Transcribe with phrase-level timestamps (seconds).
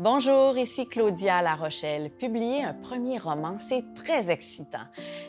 [0.00, 2.10] Bonjour, ici Claudia La Rochelle.
[2.10, 4.86] Publier un premier roman, c'est très excitant.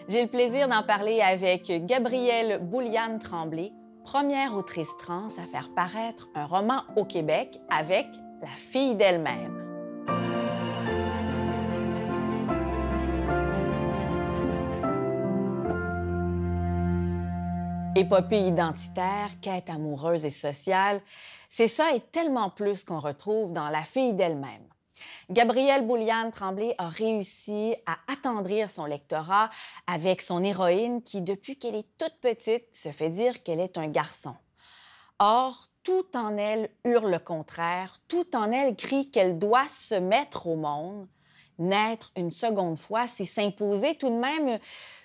[0.07, 6.29] J'ai le plaisir d'en parler avec Gabrielle Bouliane Tremblay, première autrice trans à faire paraître
[6.35, 8.05] un roman au Québec avec
[8.43, 9.58] La fille d'elle-même.
[17.99, 21.01] Épopée identitaire, quête amoureuse et sociale,
[21.49, 24.63] c'est ça et tellement plus qu'on retrouve dans La fille d'elle-même.
[25.29, 29.49] Gabrielle Bouliane Tremblay a réussi à attendrir son lectorat
[29.85, 33.87] avec son héroïne qui, depuis qu'elle est toute petite, se fait dire qu'elle est un
[33.87, 34.35] garçon.
[35.19, 40.47] Or, tout en elle hurle le contraire, tout en elle crie qu'elle doit se mettre
[40.47, 41.05] au monde.
[41.57, 44.57] Naître une seconde fois, c'est s'imposer tout de même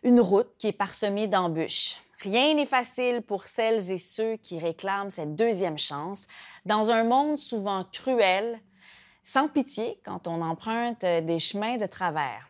[0.05, 1.97] une route qui est parsemée d'embûches.
[2.21, 6.27] Rien n'est facile pour celles et ceux qui réclament cette deuxième chance
[6.65, 8.61] dans un monde souvent cruel,
[9.25, 12.49] sans pitié quand on emprunte des chemins de travers.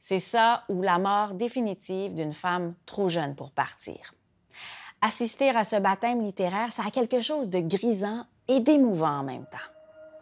[0.00, 4.14] C'est ça ou la mort définitive d'une femme trop jeune pour partir.
[5.00, 9.46] Assister à ce baptême littéraire, ça a quelque chose de grisant et d'émouvant en même
[9.46, 9.58] temps.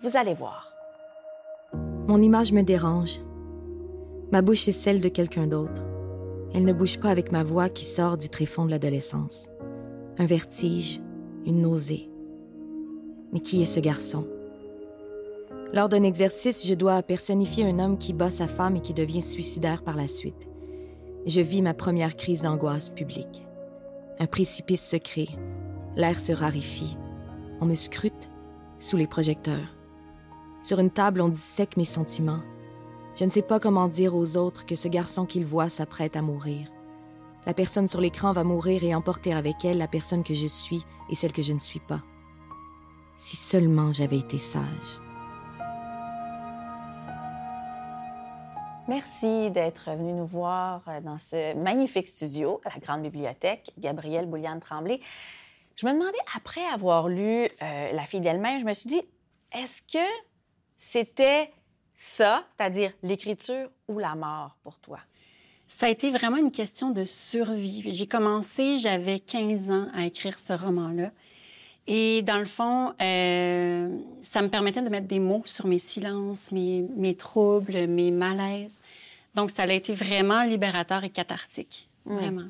[0.02, 0.72] Vous allez voir.
[2.06, 3.20] Mon image me dérange.
[4.32, 5.91] Ma bouche est celle de quelqu'un d'autre.
[6.54, 9.48] Elle ne bouge pas avec ma voix qui sort du tréfonds de l'adolescence.
[10.18, 11.00] Un vertige,
[11.46, 12.10] une nausée.
[13.32, 14.26] Mais qui est ce garçon?
[15.72, 19.22] Lors d'un exercice, je dois personnifier un homme qui bat sa femme et qui devient
[19.22, 20.48] suicidaire par la suite.
[21.24, 23.46] Je vis ma première crise d'angoisse publique.
[24.18, 25.28] Un précipice se crée,
[25.96, 26.98] l'air se raréfie.
[27.62, 28.30] On me scrute
[28.78, 29.76] sous les projecteurs.
[30.62, 32.42] Sur une table, on dissèque mes sentiments.
[33.14, 36.22] Je ne sais pas comment dire aux autres que ce garçon qu'ils voient s'apprête à
[36.22, 36.68] mourir.
[37.44, 40.82] La personne sur l'écran va mourir et emporter avec elle la personne que je suis
[41.10, 42.00] et celle que je ne suis pas.
[43.16, 45.00] Si seulement j'avais été sage.
[48.88, 54.26] Merci d'être venu nous voir euh, dans ce magnifique studio à la Grande Bibliothèque, Gabrielle
[54.26, 55.00] Bouliane Tremblay.
[55.76, 59.02] Je me demandais, après avoir lu euh, La fille d'elle-même, je me suis dit,
[59.54, 60.04] est-ce que
[60.78, 61.52] c'était
[61.94, 64.98] ça, c'est-à-dire l'écriture ou la mort pour toi?
[65.68, 67.82] Ça a été vraiment une question de survie.
[67.86, 71.10] J'ai commencé, j'avais 15 ans à écrire ce roman-là.
[71.86, 76.52] Et dans le fond, euh, ça me permettait de mettre des mots sur mes silences,
[76.52, 78.80] mes, mes, troubles, mes malaises.
[79.34, 81.88] Donc, ça a été vraiment libérateur et cathartique.
[82.04, 82.48] Vraiment.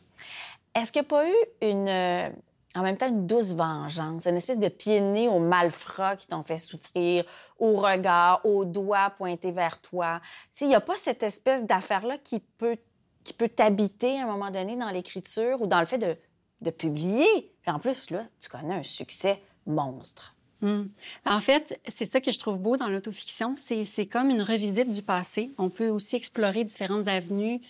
[0.74, 2.30] Est-ce qu'il n'y a pas eu une, euh,
[2.74, 6.26] en même temps une douce vengeance, une espèce de pied de nez aux malfrats qui
[6.26, 7.24] t'ont fait souffrir,
[7.58, 10.20] au regard, aux doigts pointés vers toi.
[10.50, 12.76] S'il n'y a pas cette espèce d'affaire-là qui peut,
[13.24, 16.16] qui peut t'habiter à un moment donné dans l'écriture ou dans le fait de,
[16.62, 17.26] de publier.
[17.66, 20.34] En plus, là, tu connais un succès monstre.
[20.62, 20.88] Hum.
[21.26, 23.56] En fait, c'est ça que je trouve beau dans l'autofiction.
[23.56, 25.50] C'est comme une revisite du passé.
[25.58, 27.60] On peut aussi explorer différentes avenues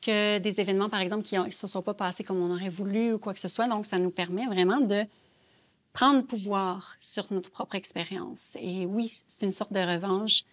[0.00, 3.14] que des événements, par exemple, qui ne se sont pas passés comme on aurait voulu
[3.14, 3.66] ou quoi que ce soit.
[3.68, 5.04] Donc, ça nous permet vraiment de
[5.92, 8.56] prendre pouvoir sur notre propre expérience.
[8.60, 10.44] Et oui, c'est une sorte de revanche,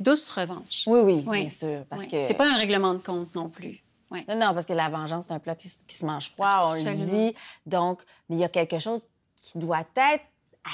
[0.00, 0.84] douce revanche.
[0.86, 1.84] Oui, oui, bien sûr.
[1.88, 2.20] Parce que...
[2.20, 3.82] C'est pas un règlement de compte non plus.
[4.28, 6.94] Non, non, parce que la vengeance, c'est un plat qui, se mange froid, on le
[6.94, 7.34] dit.
[7.66, 9.02] Donc, mais il y a quelque chose
[9.36, 10.24] qui doit être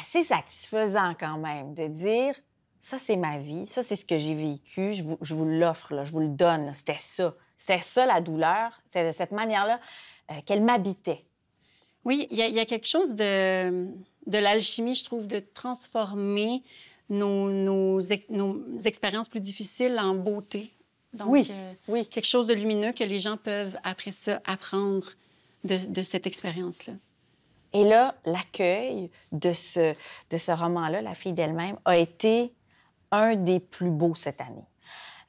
[0.01, 2.35] assez satisfaisant quand même, de dire,
[2.81, 6.05] ça, c'est ma vie, ça, c'est ce que j'ai vécu, je vous, je vous l'offre,
[6.05, 7.35] je vous le donne, c'était ça.
[7.61, 8.81] C'était ça, la douleur.
[8.85, 9.81] C'était de cette manière-là
[10.31, 11.27] euh, qu'elle m'habitait.
[12.07, 13.87] Oui, il y, y, a quelque chose de,
[14.27, 16.63] de l'alchimie, je trouve, de transformer
[17.11, 20.73] nos, nos, nos, expériences plus difficiles en beauté.
[21.13, 22.07] Donc, oui, euh, oui.
[22.07, 25.11] quelque chose de lumineux que les gens peuvent, après ça, apprendre
[25.65, 26.95] de, de cette expérience-là.
[27.75, 29.95] Et là, l'accueil de ce,
[30.31, 32.55] de ce roman-là, La fille d'elle-même, a été
[33.11, 34.67] un des plus beaux cette année.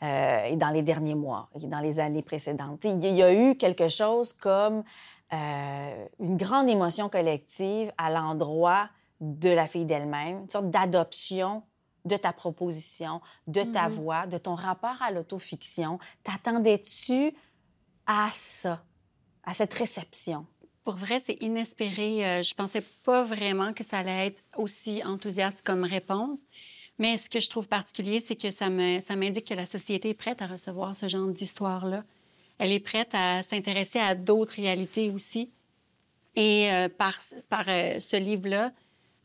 [0.03, 2.85] Euh, et dans les derniers mois, et dans les années précédentes.
[2.85, 4.83] Il y a eu quelque chose comme
[5.31, 8.89] euh, une grande émotion collective à l'endroit
[9.19, 11.61] de la fille d'elle-même, une sorte d'adoption
[12.03, 13.91] de ta proposition, de ta mm-hmm.
[13.91, 15.99] voix, de ton rapport à l'autofiction.
[16.23, 17.35] T'attendais-tu
[18.07, 18.83] à ça,
[19.43, 20.47] à cette réception?
[20.83, 22.25] Pour vrai, c'est inespéré.
[22.25, 26.39] Euh, je pensais pas vraiment que ça allait être aussi enthousiaste comme réponse.
[27.01, 30.43] Mais ce que je trouve particulier, c'est que ça m'indique que la société est prête
[30.43, 32.03] à recevoir ce genre d'histoire-là.
[32.59, 35.49] Elle est prête à s'intéresser à d'autres réalités aussi.
[36.35, 37.19] Et euh, par,
[37.49, 38.71] par euh, ce livre-là,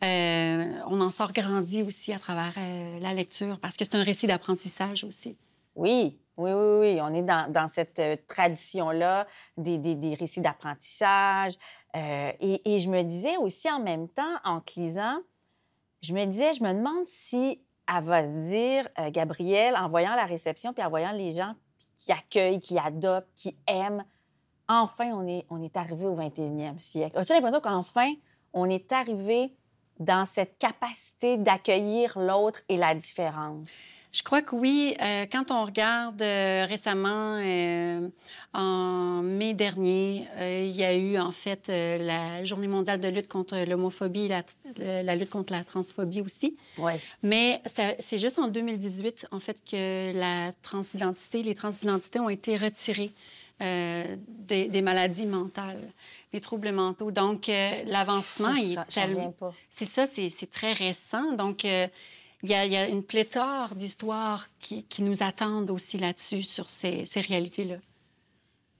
[0.02, 2.54] euh, on en sort grandi aussi à travers
[2.98, 5.36] la lecture, parce que c'est un récit d'apprentissage aussi.
[5.74, 6.98] Oui, oui, oui, oui.
[7.02, 9.26] On est dans, dans cette tradition-là
[9.58, 11.52] des, des, des, récits d'apprentissage.
[11.94, 15.18] Et, et, je me disais aussi en même temps, en lisant,
[16.00, 20.14] je me disais, je me demande si elle va se dire, euh, Gabrielle, en voyant
[20.14, 21.54] la réception, puis en voyant les gens
[21.96, 24.04] qui accueillent, qui adoptent, qui aiment,
[24.68, 27.18] enfin, on est, on est arrivé au 21e siècle.
[27.18, 28.12] As-tu l'impression qu'enfin,
[28.52, 29.54] on est arrivé
[30.00, 33.82] dans cette capacité d'accueillir l'autre et la différence?
[34.16, 34.96] Je crois que oui.
[35.02, 38.08] Euh, quand on regarde euh, récemment, euh,
[38.54, 43.62] en mai dernier, il y a eu en fait la Journée mondiale de lutte contre
[43.68, 44.42] l'homophobie, la,
[44.78, 46.56] la, lutte contre la transphobie aussi.
[46.78, 46.92] Oui.
[47.22, 53.12] Mais c'est juste en 2018 en fait que la transidentité, les transidentités ont été retirées.
[53.58, 55.90] Des, des, maladies mentales,
[56.32, 57.10] des troubles mentaux.
[57.10, 59.34] Donc, l'avancement est tellement...
[59.70, 61.32] C'est ça, c'est très récent.
[61.32, 61.64] Donc,
[62.42, 67.76] il y, a, une pléthore d'histoires qui, nous attendent aussi là-dessus, sur ces, réalités-là.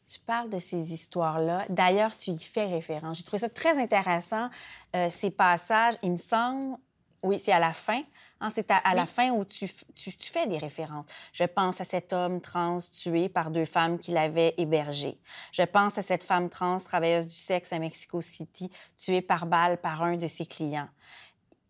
[0.07, 1.65] Tu parles de ces histoires-là.
[1.69, 3.19] D'ailleurs, tu y fais référence.
[3.19, 4.51] J'ai trouvé ça très intéressant,
[4.95, 5.95] euh, ces passages.
[6.05, 6.77] Il me semble,
[7.23, 8.01] oui, c'est à la fin.
[8.41, 11.07] Hein, c'est à, la fin où tu, tu, fais des références.
[11.33, 15.19] Je pense à cet homme trans tué par deux femmes qui l'avaient hébergé.
[15.53, 19.79] Je pense à cette femme trans travailleuse du sexe à Mexico City tuée par balle
[19.79, 20.89] par un de ses clients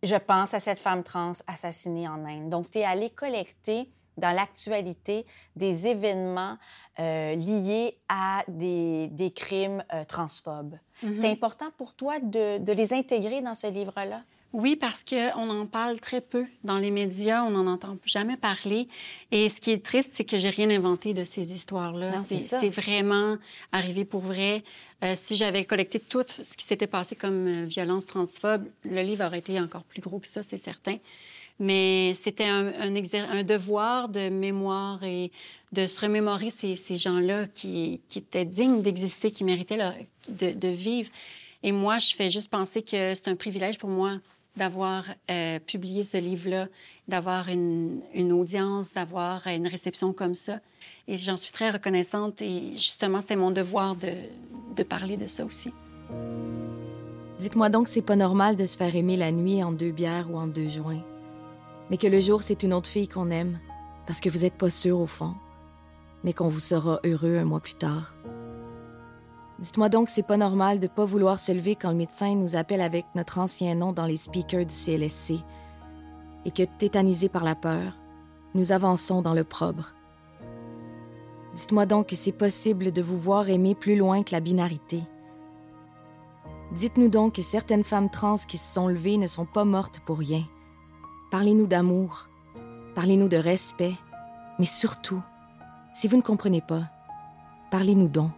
[0.02, 2.49] je pense à cette femme trans assassinée en Inde.
[2.49, 5.26] Donc, tu es allé collecter dans l'actualité
[5.56, 6.56] des événements
[6.99, 10.78] euh, liés à des, des crimes euh, transphobes.
[10.94, 11.32] C'est mm-hmm.
[11.32, 14.22] important pour toi de, de les intégrer dans ce livre-là?
[14.56, 18.88] Oui, parce qu'on en parle très peu dans les médias, on n'en entend jamais parler.
[19.30, 22.16] Et ce qui est triste, c'est que j'ai rien inventé de ces histoires-là.
[22.16, 23.36] C'est vraiment
[23.70, 24.64] arrivé pour vrai.
[25.04, 29.26] Euh, si j'avais collecté tout ce qui s'était passé comme euh, violence transphobe, le livre
[29.26, 30.96] aurait été encore plus gros que ça, c'est certain.
[31.58, 35.32] Mais c'était un, un, devoir de mémoire et
[35.72, 39.78] de se remémorer ces, ces gens-là qui, qui, étaient dignes d'exister, qui méritaient
[40.30, 41.10] de, de vivre.
[41.62, 44.18] Et moi, je fais juste penser que c'est un privilège pour moi
[44.56, 46.68] d'avoir euh, publié ce livre-là,
[47.08, 50.60] d'avoir une, une, audience, d'avoir une réception comme ça.
[51.08, 54.12] Et j'en suis très reconnaissante et justement, c'était mon devoir de,
[54.74, 55.72] de, parler de ça aussi.
[57.38, 60.36] Dites-moi donc, c'est pas normal de se faire aimer la nuit en deux bières ou
[60.38, 61.04] en deux joints,
[61.90, 63.58] mais que le jour, c'est une autre fille qu'on aime,
[64.06, 65.34] parce que vous n'êtes pas sûr au fond,
[66.24, 68.14] mais qu'on vous sera heureux un mois plus tard.
[69.58, 72.82] Dites-moi donc, c'est pas normal de pas vouloir se lever quand le médecin nous appelle
[72.82, 75.42] avec notre ancien nom dans les speakers du CLSC
[76.44, 77.98] et que, tétanisés par la peur,
[78.54, 79.46] nous avançons dans le.
[81.54, 85.02] Dites-moi donc que c'est possible de vous voir aimer plus loin que la binarité.
[86.72, 90.18] Dites-nous donc que certaines femmes trans qui se sont levées ne sont pas mortes pour
[90.18, 90.44] rien.
[91.30, 92.28] Parlez-nous d'amour,
[92.94, 93.94] parlez-nous de respect,
[94.58, 95.22] mais surtout,
[95.94, 96.84] si vous ne comprenez pas,
[97.70, 98.32] parlez-nous donc.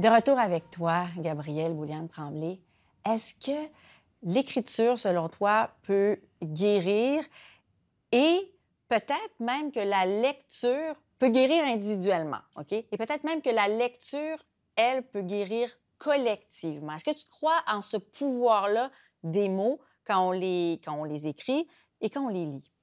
[0.00, 2.60] De retour avec toi, Gabrielle Bouliane Tremblay,
[3.06, 3.70] est-ce que
[4.24, 7.22] l'écriture, selon toi, peut guérir
[8.10, 8.52] et
[8.88, 12.72] peut-être même que la lecture peut guérir individuellement, OK?
[12.72, 14.44] Et peut-être même que la lecture,
[14.74, 16.94] elle, peut guérir collectivement.
[16.94, 18.90] Est-ce que tu crois en ce pouvoir-là
[19.22, 21.68] des mots quand on les, quand on les écrit
[22.00, 22.73] et quand on les lit?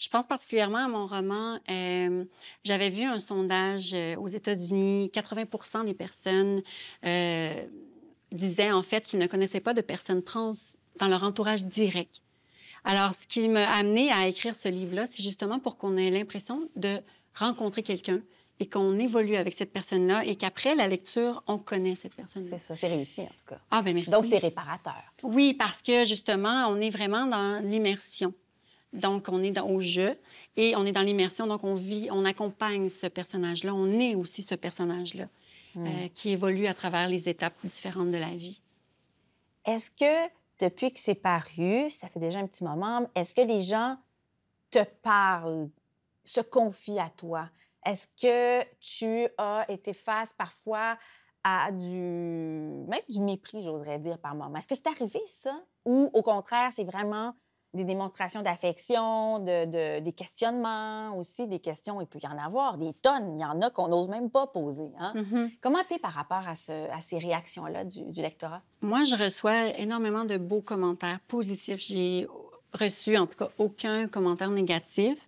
[0.00, 1.58] Je pense particulièrement à mon roman.
[1.70, 2.24] Euh,
[2.64, 5.10] J'avais vu un sondage aux États-Unis.
[5.12, 6.62] 80 des personnes
[7.04, 7.64] euh,
[8.32, 10.52] disaient en fait qu'ils ne connaissaient pas de personnes trans
[10.98, 12.22] dans leur entourage direct.
[12.84, 16.68] Alors, ce qui m'a amené à écrire ce livre-là, c'est justement pour qu'on ait l'impression
[16.76, 17.00] de
[17.34, 18.20] rencontrer quelqu'un
[18.58, 22.48] et qu'on évolue avec cette personne-là et qu'après la lecture, on connaît cette personne-là.
[22.48, 23.60] C'est ça, c'est réussi en tout cas.
[23.70, 24.10] Ah, ben merci.
[24.10, 25.02] Donc, c'est réparateur.
[25.22, 28.32] Oui, parce que justement, on est vraiment dans l'immersion.
[28.92, 30.18] Donc, on est dans, au jeu
[30.56, 31.46] et on est dans l'immersion.
[31.46, 33.74] Donc, on vit, on accompagne ce personnage-là.
[33.74, 35.28] On est aussi ce personnage-là
[35.74, 35.86] hmm.
[35.86, 38.60] euh, qui évolue à travers les étapes différentes de la vie.
[39.64, 43.62] Est-ce que depuis que c'est paru, ça fait déjà un petit moment, est-ce que les
[43.62, 43.96] gens
[44.70, 45.70] te parlent,
[46.24, 47.48] se confient à toi?
[47.86, 50.98] Est-ce que tu as été face parfois
[51.42, 54.56] à du même du mépris, j'oserais dire par moment?
[54.56, 55.58] Est-ce que c'est arrivé ça?
[55.86, 57.34] Ou au contraire, c'est vraiment
[57.72, 62.92] des démonstrations d'affection, de, des questionnements aussi, des questions, il peut y en avoir, des
[62.94, 64.90] tonnes, il y en a qu'on n'ose même pas poser.
[64.98, 65.12] Hein?
[65.14, 65.50] Mm-hmm.
[65.60, 68.62] Comment tu es par rapport à, ce, à ces réactions-là du, du, lectorat?
[68.80, 71.80] Moi, je reçois énormément de beaux commentaires positifs.
[71.80, 72.26] J'ai
[72.72, 75.18] reçu, en tout cas, aucun commentaire négatif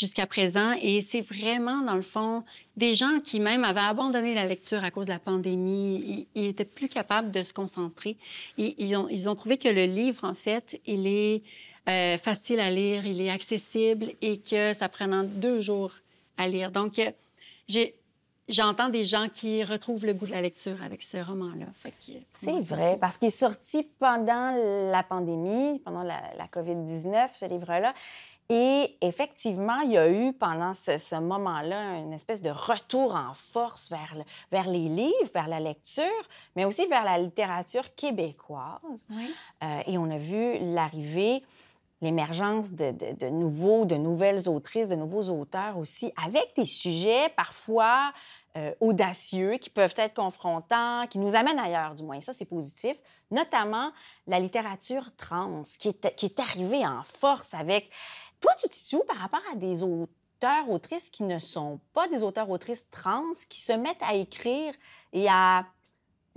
[0.00, 0.72] jusqu'à présent.
[0.80, 2.42] Et c'est vraiment, dans le fond,
[2.76, 6.26] des gens qui même avaient abandonné la lecture à cause de la pandémie.
[6.34, 8.16] Ils, n'étaient plus capables de se concentrer.
[8.56, 11.42] ils, ont, ils ont trouvé que le livre, en fait, il est
[11.88, 15.92] euh, facile à lire, il est accessible et que ça prend deux jours
[16.36, 16.70] à lire.
[16.70, 17.10] Donc, euh,
[17.68, 17.94] j'ai
[18.48, 21.66] j'entends des gens qui retrouvent le goût de la lecture avec ce roman-là.
[22.30, 24.52] C'est vrai, parce qu'il est sorti pendant
[24.90, 27.94] la pandémie, pendant la, la COVID-19, ce livre-là.
[28.52, 33.88] Et effectivement, il y a eu pendant ce, moment-là une espèce de retour en force
[33.90, 34.12] vers,
[34.50, 36.02] vers les livres, vers la lecture,
[36.56, 39.04] mais aussi vers la littérature québécoise.
[39.62, 41.44] Euh, et on a vu l'arrivée,
[42.02, 48.12] l'émergence de, de, nouveaux, de nouvelles autrices, de nouveaux auteurs aussi, avec des sujets parfois
[48.56, 52.20] euh, audacieux, qui peuvent être confrontants, qui nous amènent ailleurs, du moins.
[52.20, 53.00] Ça, c'est positif.
[53.30, 53.92] Notamment
[54.26, 57.92] la littérature trans, qui est, qui est arrivée en force avec
[58.40, 62.22] toi, tu te situes par rapport à des auteurs, autrices qui ne sont pas des
[62.22, 64.72] auteurs, autrices trans, qui se mettent à écrire
[65.12, 65.66] et à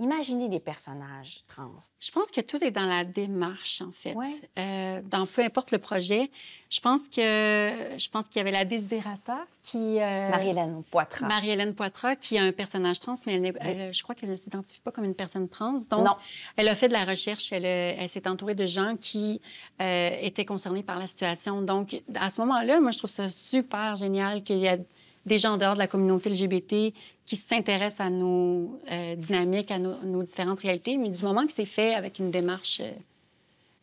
[0.04, 1.70] Imaginez les personnages trans.
[1.98, 4.14] Je pense que tout est dans la démarche, en fait.
[4.58, 6.30] Euh, dans peu importe le projet,
[6.68, 11.26] je pense que je pense qu'il y avait la Desiderata qui euh, Marie-Hélène Poitras.
[11.26, 14.90] Marie-Hélène Poitras qui a un personnage trans, mais elle, je crois qu'elle ne s'identifie pas
[14.90, 15.78] comme une personne trans.
[15.90, 16.16] Donc, non.
[16.56, 17.50] elle a fait de la recherche.
[17.50, 19.40] Elle, elle s'est entourée de gens qui
[19.80, 21.62] euh, étaient concernés par la situation.
[21.62, 24.84] Donc, à ce moment-là, moi, je trouve ça super génial qu'il y ait
[25.26, 26.92] des gens en dehors de la communauté LGBT
[27.24, 31.66] qui s'intéressent à nos euh, dynamiques, à nos, différentes réalités, mais du moment que c'est
[31.66, 32.92] fait avec une démarche euh,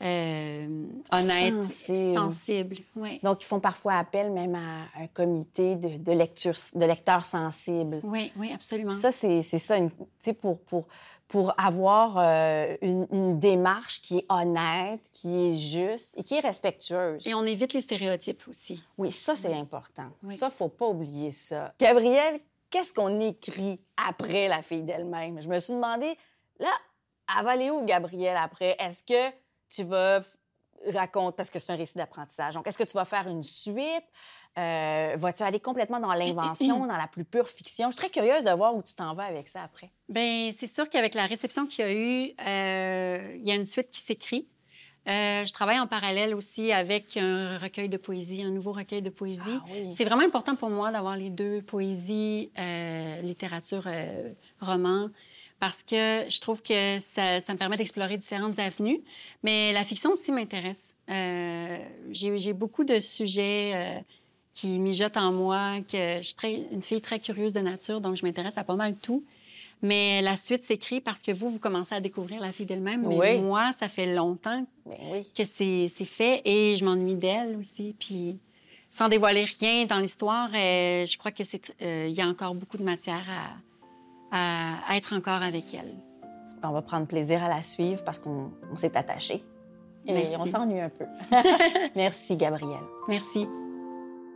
[0.03, 2.77] euh, honnête, sensible.
[3.21, 7.99] Donc, ils font parfois appel même à un comité de, de, lecture, de lecteurs sensibles.
[8.03, 8.91] Oui, oui, absolument.
[8.91, 10.87] Ça, c'est ça, tu sais, pour, pour,
[11.31, 17.25] pour avoir euh, une, démarche qui est honnête, qui est juste et qui est respectueuse.
[17.25, 18.83] Et on évite les stéréotypes aussi.
[18.97, 20.11] Oui, ça, c'est important.
[20.25, 21.73] Ça, faut pas oublier ça.
[21.79, 25.41] Gabrielle, qu'est-ce qu'on écrit après La fille d'elle-même?
[25.41, 26.13] Je me suis demandé,
[26.59, 26.73] là,
[27.37, 28.75] elle va aller où, Gabrielle, après?
[28.77, 29.33] Est-ce que
[29.69, 30.19] tu vas
[30.93, 34.05] raconter, parce que c'est un récit d'apprentissage, donc est-ce que tu vas faire une suite?
[34.57, 37.89] Euh, vas-tu aller complètement dans l'invention, dans la plus pure fiction?
[37.89, 39.91] Je suis très curieuse de voir où tu t'en vas avec ça après.
[40.09, 43.65] Bien, c'est sûr qu'avec la réception qu'il y a eu, euh, il y a une
[43.65, 44.49] suite qui s'écrit.
[45.07, 49.09] Euh, je travaille en parallèle aussi avec un recueil de poésie, un nouveau recueil de
[49.09, 49.41] poésie.
[49.47, 52.51] Ah c'est vraiment important pour moi d'avoir les deux, poésie,
[53.23, 53.87] littérature,
[54.59, 55.09] roman,
[55.59, 59.01] parce que je trouve que ça, ça me permet d'explorer différentes avenues.
[59.43, 60.95] Mais la fiction aussi m'intéresse.
[61.07, 64.03] J'ai beaucoup de sujets
[64.53, 68.25] qui mijote en moi, que je suis une fille très curieuse de nature, donc je
[68.25, 69.23] m'intéresse à pas mal tout.
[69.81, 73.07] Mais la suite s'écrit parce que vous, vous commencez à découvrir la fille d'elle-même.
[73.07, 77.95] Mais moi, ça fait longtemps ben que c'est fait et je m'ennuie d'elle aussi.
[77.99, 78.39] Puis
[78.89, 82.53] sans dévoiler rien dans l'histoire, euh, je crois que c'est euh, il y a encore
[82.53, 83.25] beaucoup de matière
[84.31, 85.95] à, à, être encore avec elle.
[86.63, 89.43] On va prendre plaisir à la suivre parce qu'on s'est attaché.
[90.05, 91.05] Et on s'ennuie un peu.
[91.95, 92.83] Merci, Gabrielle.
[93.07, 93.47] Merci.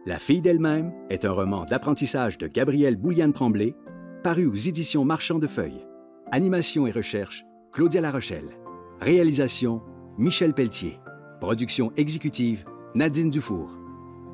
[0.05, 3.73] La fille d'elle-même est un roman d'apprentissage de Gabrielle Bouliane-Tremblay,
[4.25, 5.85] paru aux éditions Marchand de Feuilles.
[6.31, 8.57] Animation et recherche, Claudia Larochelle.
[8.99, 9.83] Réalisation,
[10.17, 10.99] Michel Pelletier.
[11.39, 12.65] Production exécutive,
[12.95, 13.69] Nadine Dufour.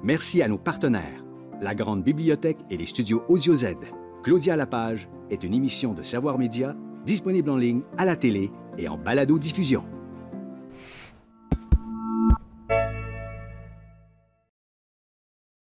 [0.02, 1.26] Merci à nos partenaires,
[1.60, 3.76] la Grande Bibliothèque et les studios Audio Z.
[4.24, 6.74] Claudia Lapage est une émission de Savoir Média
[7.06, 9.84] disponible en ligne, à la télé et en balado-diffusion.